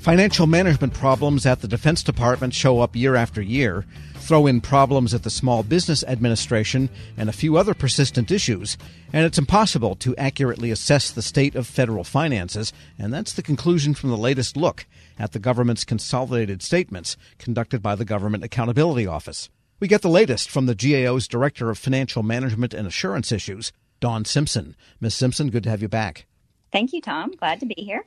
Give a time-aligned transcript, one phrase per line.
[0.00, 3.84] Financial management problems at the Defense Department show up year after year.
[4.14, 6.88] Throw in problems at the Small Business Administration
[7.18, 8.78] and a few other persistent issues,
[9.12, 13.92] and it's impossible to accurately assess the state of federal finances, and that's the conclusion
[13.92, 14.86] from the latest look
[15.18, 19.50] at the government's consolidated statements conducted by the Government Accountability Office.
[19.80, 23.70] We get the latest from the GAO's Director of Financial Management and Assurance Issues,
[24.00, 24.76] Dawn Simpson.
[24.98, 25.14] Ms.
[25.14, 26.24] Simpson, good to have you back.
[26.72, 27.32] Thank you, Tom.
[27.32, 28.06] Glad to be here.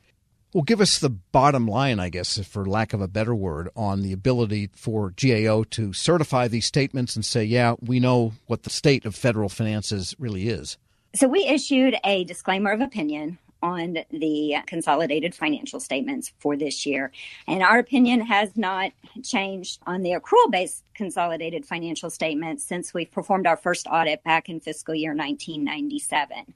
[0.53, 4.03] Well, give us the bottom line, I guess, for lack of a better word, on
[4.03, 8.69] the ability for GAO to certify these statements and say, yeah, we know what the
[8.69, 10.77] state of federal finances really is.
[11.15, 17.11] So, we issued a disclaimer of opinion on the consolidated financial statements for this year.
[17.47, 18.91] And our opinion has not
[19.23, 24.49] changed on the accrual based consolidated financial statements since we performed our first audit back
[24.49, 26.53] in fiscal year 1997.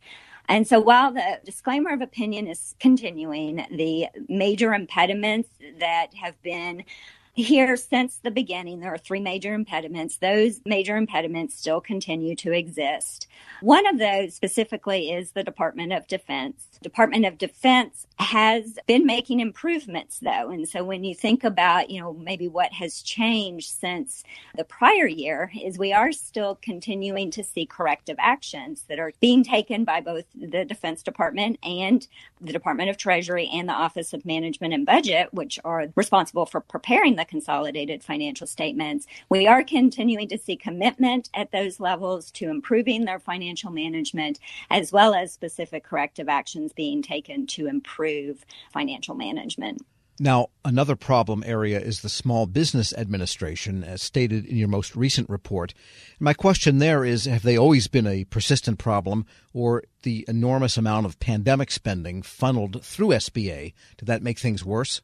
[0.48, 6.84] And so while the disclaimer of opinion is continuing, the major impediments that have been
[7.38, 10.18] here since the beginning, there are three major impediments.
[10.18, 13.28] Those major impediments still continue to exist.
[13.62, 16.68] One of those specifically is the Department of Defense.
[16.82, 20.50] Department of Defense has been making improvements though.
[20.50, 24.24] And so when you think about, you know, maybe what has changed since
[24.56, 29.44] the prior year is we are still continuing to see corrective actions that are being
[29.44, 32.08] taken by both the Defense Department and
[32.42, 36.62] the Department of Treasury and the Office of Management and Budget, which are responsible for
[36.62, 39.06] preparing the consolidated financial statements.
[39.30, 44.40] We are continuing to see commitment at those levels to improving their financial management
[44.70, 49.82] as well as specific corrective actions being taken to improve financial management.
[50.20, 55.30] Now, another problem area is the Small Business Administration, as stated in your most recent
[55.30, 55.76] report.
[56.20, 61.06] My question there is Have they always been a persistent problem, or the enormous amount
[61.06, 63.74] of pandemic spending funneled through SBA?
[63.98, 65.02] Did that make things worse?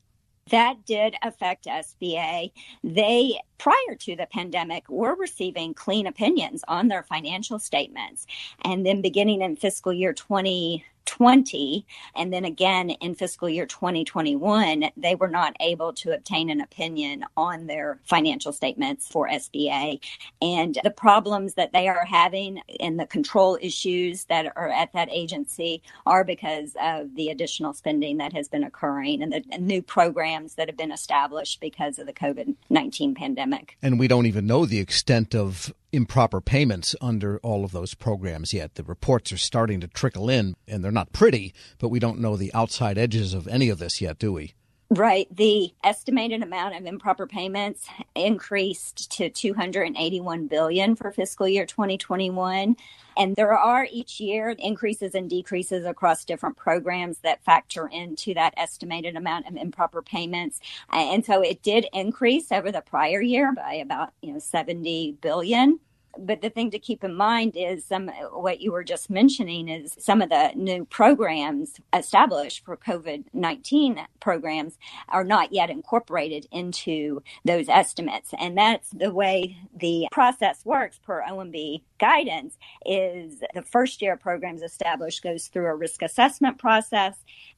[0.50, 2.52] That did affect SBA.
[2.84, 8.28] They, prior to the pandemic, were receiving clean opinions on their financial statements.
[8.64, 14.86] And then beginning in fiscal year 20, 20 and then again in fiscal year 2021
[14.98, 20.00] they were not able to obtain an opinion on their financial statements for SBA
[20.42, 25.10] and the problems that they are having and the control issues that are at that
[25.12, 30.56] agency are because of the additional spending that has been occurring and the new programs
[30.56, 33.78] that have been established because of the COVID-19 pandemic.
[33.82, 38.54] And we don't even know the extent of improper payments under all of those programs
[38.54, 38.76] yet.
[38.76, 42.36] The reports are starting to trickle in, and they're not pretty, but we don't know
[42.36, 44.56] the outside edges of any of this yet, do we?
[44.90, 45.28] Right.
[45.36, 52.76] The estimated amount of improper payments increased to 281 billion for fiscal year 2021.
[53.18, 58.54] And there are each year increases and decreases across different programs that factor into that
[58.56, 60.60] estimated amount of improper payments.
[60.92, 65.80] And so it did increase over the prior year by about, you know, 70 billion
[66.18, 69.96] but the thing to keep in mind is some what you were just mentioning is
[70.00, 74.78] some of the new programs established for COVID-19 programs
[75.10, 78.34] are not yet incorporated into those estimates.
[78.40, 84.62] And that's the way the process works per OMB guidance is the first year programs
[84.62, 87.16] established goes through a risk assessment process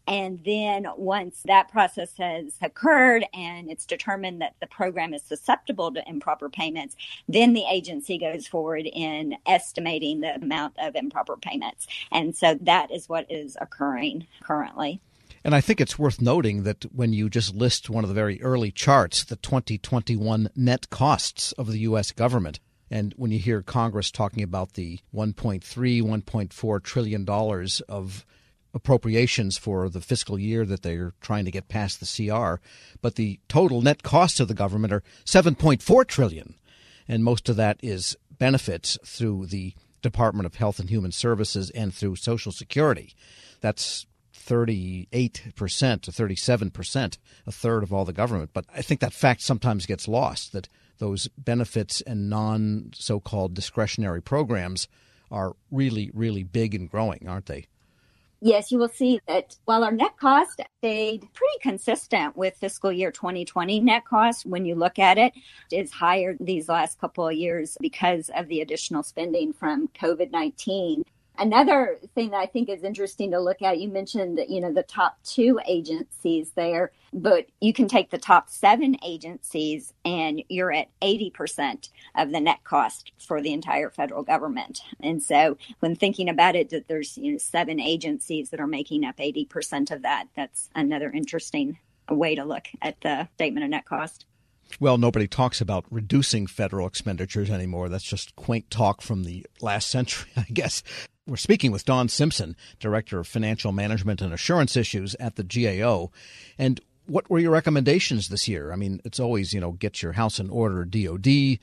[0.08, 5.92] and then once that process has occurred and it's determined that the program is susceptible
[5.94, 6.96] to improper payments,
[7.28, 11.88] then the agency goes forward in estimating the amount of improper payments.
[12.12, 15.02] And so that is what is occurring currently.
[15.44, 18.42] And I think it's worth noting that when you just list one of the very
[18.42, 22.12] early charts, the 2021 net costs of the U.S.
[22.12, 28.26] government, and when you hear Congress talking about the 1.3, 1.4 trillion dollars of
[28.74, 32.56] appropriations for the fiscal year that they're trying to get past the CR,
[33.02, 36.56] but the total net costs of the government are 7.4 trillion,
[37.08, 41.94] and most of that is benefits through the Department of Health and Human Services and
[41.94, 43.16] through Social Security.
[43.62, 47.18] That's 38% to 37%,
[47.48, 48.52] a third of all the government.
[48.54, 53.54] But I think that fact sometimes gets lost that those benefits and non so called
[53.54, 54.88] discretionary programs
[55.32, 57.68] are really, really big and growing, aren't they?
[58.42, 63.10] Yes, you will see that while our net cost stayed pretty consistent with fiscal year
[63.10, 65.34] 2020 net cost, when you look at it,
[65.72, 71.04] is higher these last couple of years because of the additional spending from COVID 19.
[71.38, 74.84] Another thing that I think is interesting to look at, you mentioned you know, the
[74.84, 80.90] top two agencies there, but you can take the top seven agencies and you're at
[81.02, 84.82] 80% of the net cost for the entire federal government.
[85.00, 89.04] And so when thinking about it, that there's, you know, seven agencies that are making
[89.04, 91.78] up 80% of that, that's another interesting
[92.10, 94.26] way to look at the statement of net cost.
[94.80, 97.90] Well, nobody talks about reducing federal expenditures anymore.
[97.90, 100.84] That's just quaint talk from the last century, I guess.
[101.28, 106.12] We're speaking with Dawn Simpson, Director of Financial Management and Assurance Issues at the GAO.
[106.56, 108.72] And what were your recommendations this year?
[108.72, 111.58] I mean, it's always, you know, get your house in order DOD,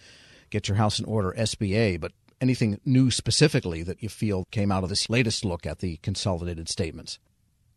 [0.50, 2.10] get your house in order SBA, but
[2.40, 6.68] anything new specifically that you feel came out of this latest look at the consolidated
[6.68, 7.20] statements?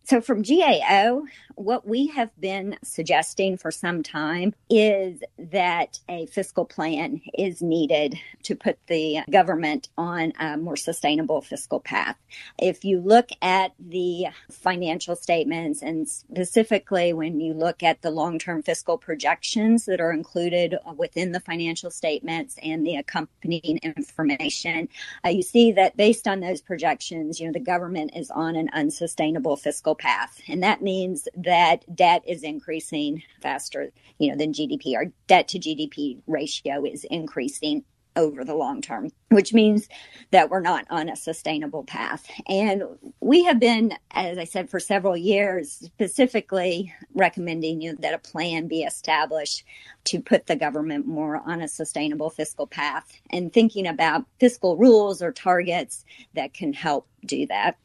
[0.08, 1.24] So, from GAO,
[1.56, 8.16] what we have been suggesting for some time is that a fiscal plan is needed
[8.44, 12.18] to put the government on a more sustainable fiscal path.
[12.60, 18.38] If you look at the financial statements, and specifically when you look at the long
[18.38, 24.88] term fiscal projections that are included within the financial statements and the accompanying information,
[25.26, 28.70] uh, you see that based on those projections, you know, the government is on an
[28.74, 30.42] unsustainable fiscal path.
[30.48, 34.96] And that means that debt is increasing faster, you know, than GDP.
[34.96, 37.84] Our debt to GDP ratio is increasing
[38.16, 39.88] over the long term, which means
[40.32, 42.30] that we're not on a sustainable path.
[42.48, 42.84] And
[43.20, 48.68] we have been, as I said, for several years, specifically recommending you that a plan
[48.68, 49.64] be established
[50.06, 55.22] to put the government more on a sustainable fiscal path and thinking about fiscal rules
[55.22, 57.78] or targets that can help do that.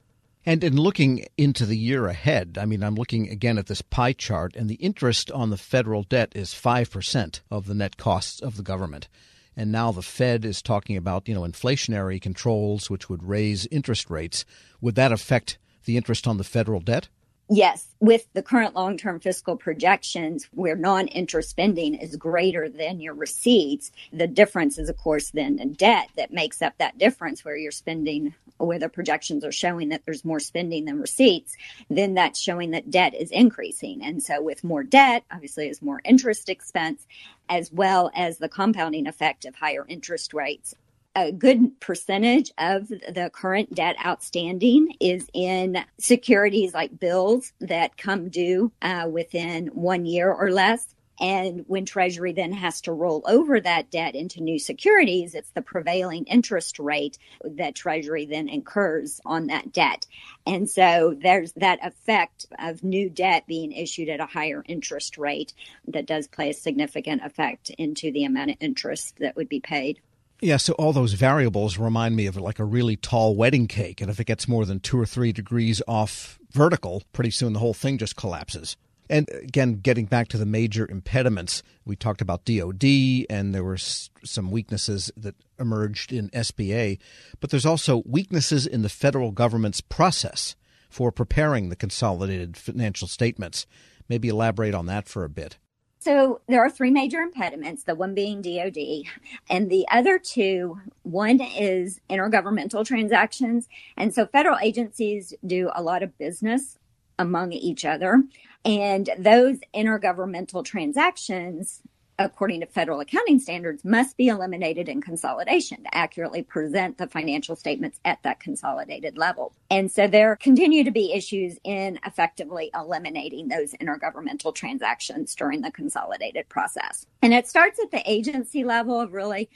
[0.46, 4.14] And in looking into the year ahead, I mean, I'm looking again at this pie
[4.14, 8.56] chart, and the interest on the federal debt is 5% of the net costs of
[8.56, 9.08] the government.
[9.54, 14.08] And now the Fed is talking about, you know, inflationary controls, which would raise interest
[14.08, 14.46] rates.
[14.80, 17.08] Would that affect the interest on the federal debt?
[17.52, 23.00] Yes, with the current long term fiscal projections, where non interest spending is greater than
[23.00, 27.44] your receipts, the difference is, of course, then in debt that makes up that difference
[27.44, 31.56] where you're spending, where the projections are showing that there's more spending than receipts,
[31.88, 34.00] then that's showing that debt is increasing.
[34.04, 37.04] And so, with more debt, obviously, is more interest expense,
[37.48, 40.76] as well as the compounding effect of higher interest rates
[41.16, 48.28] a good percentage of the current debt outstanding is in securities like bills that come
[48.28, 50.94] due uh, within one year or less.
[51.20, 55.60] And when Treasury then has to roll over that debt into new securities, it's the
[55.60, 60.06] prevailing interest rate that Treasury then incurs on that debt.
[60.46, 65.52] And so there's that effect of new debt being issued at a higher interest rate
[65.88, 70.00] that does play a significant effect into the amount of interest that would be paid.
[70.42, 74.00] Yeah, so all those variables remind me of like a really tall wedding cake.
[74.00, 77.58] And if it gets more than two or three degrees off vertical, pretty soon the
[77.58, 78.76] whole thing just collapses.
[79.10, 82.84] And again, getting back to the major impediments, we talked about DOD
[83.28, 86.98] and there were some weaknesses that emerged in SBA,
[87.40, 90.54] but there's also weaknesses in the federal government's process
[90.88, 93.66] for preparing the consolidated financial statements.
[94.08, 95.58] Maybe elaborate on that for a bit.
[96.02, 99.04] So there are three major impediments, the one being DOD,
[99.50, 103.68] and the other two, one is intergovernmental transactions.
[103.98, 106.78] And so federal agencies do a lot of business
[107.18, 108.22] among each other.
[108.64, 111.82] And those intergovernmental transactions
[112.20, 117.56] according to federal accounting standards, must be eliminated in consolidation to accurately present the financial
[117.56, 119.52] statements at that consolidated level.
[119.70, 125.72] And so there continue to be issues in effectively eliminating those intergovernmental transactions during the
[125.72, 127.06] consolidated process.
[127.22, 129.48] And it starts at the agency level of really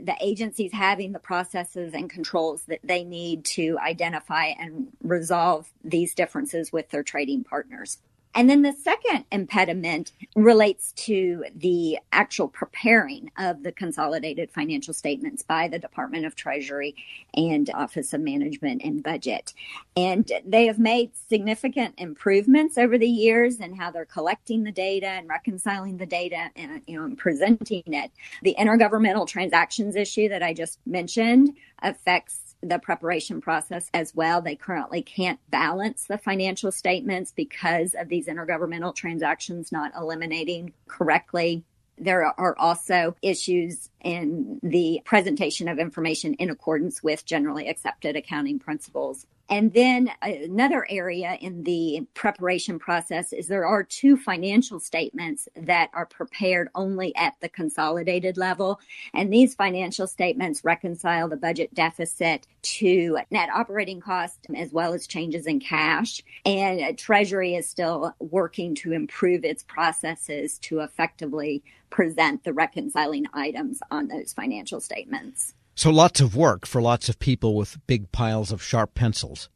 [0.00, 6.14] the agencies having the processes and controls that they need to identify and resolve these
[6.14, 7.98] differences with their trading partners.
[8.34, 15.42] And then the second impediment relates to the actual preparing of the consolidated financial statements
[15.42, 16.94] by the Department of Treasury
[17.34, 19.52] and Office of Management and Budget.
[19.96, 25.08] And they have made significant improvements over the years in how they're collecting the data
[25.08, 28.12] and reconciling the data and you know presenting it.
[28.42, 34.42] The intergovernmental transactions issue that I just mentioned affects the preparation process as well.
[34.42, 41.64] They currently can't balance the financial statements because of these intergovernmental transactions not eliminating correctly.
[41.96, 48.58] There are also issues in the presentation of information in accordance with generally accepted accounting
[48.58, 49.26] principles.
[49.50, 55.48] And then uh, another area in the preparation process is there are two financial statements
[55.56, 58.80] that are prepared only at the consolidated level.
[59.12, 65.08] And these financial statements reconcile the budget deficit to net operating costs as well as
[65.08, 66.22] changes in cash.
[66.46, 73.26] And uh, Treasury is still working to improve its processes to effectively present the reconciling
[73.34, 75.54] items on those financial statements.
[75.80, 79.48] So lots of work for lots of people with big piles of sharp pencils.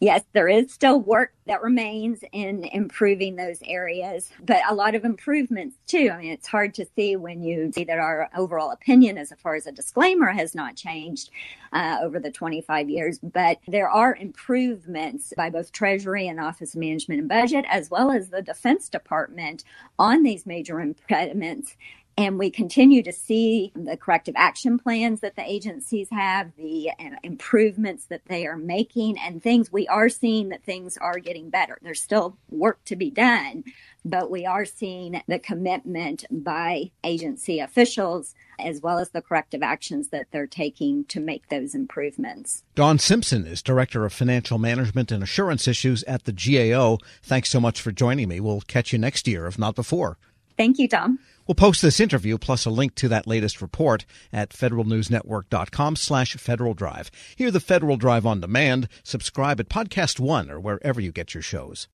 [0.00, 5.04] yes, there is still work that remains in improving those areas, but a lot of
[5.04, 6.10] improvements too.
[6.12, 9.56] I mean, it's hard to see when you see that our overall opinion, as far
[9.56, 11.30] as a disclaimer, has not changed
[11.72, 16.80] uh, over the 25 years, but there are improvements by both Treasury and Office of
[16.80, 19.64] Management and Budget, as well as the Defense Department
[19.98, 21.76] on these major impediments.
[22.16, 26.90] And we continue to see the corrective action plans that the agencies have, the
[27.22, 31.78] improvements that they are making, and things we are seeing that things are getting better.
[31.80, 33.64] There's still work to be done,
[34.04, 40.08] but we are seeing the commitment by agency officials as well as the corrective actions
[40.08, 42.62] that they're taking to make those improvements.
[42.74, 46.98] Dawn Simpson is Director of Financial Management and Assurance Issues at the GAO.
[47.22, 48.38] Thanks so much for joining me.
[48.38, 50.18] We'll catch you next year, if not before.
[50.56, 51.18] Thank you, Tom.
[51.46, 56.74] We'll post this interview plus a link to that latest report at federalnewsnetwork.com slash Federal
[56.74, 57.10] Drive.
[57.36, 58.88] Hear the Federal Drive on demand.
[59.02, 61.88] Subscribe at Podcast One or wherever you get your shows.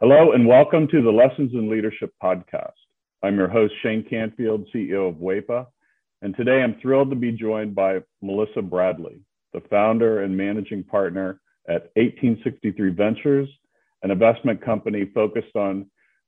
[0.00, 2.72] Hello and welcome to the Lessons in Leadership podcast.
[3.22, 5.66] I'm your host, Shane Canfield, CEO of WEPA.
[6.22, 9.20] And today I'm thrilled to be joined by Melissa Bradley,
[9.52, 13.48] the founder and managing partner at 1863 Ventures,
[14.02, 15.86] an investment company focused on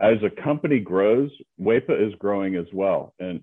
[0.00, 3.14] as a company grows, WEPA is growing as well.
[3.18, 3.40] And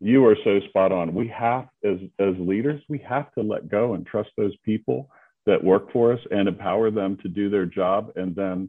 [0.00, 1.14] you are so spot on.
[1.14, 5.08] We have, as, as leaders, we have to let go and trust those people
[5.46, 8.68] that work for us and empower them to do their job and then